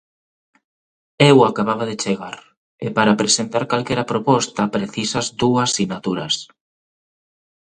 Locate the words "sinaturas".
5.77-6.35